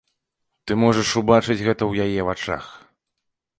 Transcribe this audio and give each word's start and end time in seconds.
Ты 0.69 0.77
можаш 0.83 1.09
убачыць 1.21 1.59
гэта 1.67 1.79
ў 1.91 2.09
яе 2.09 2.21
вачах. 2.31 2.65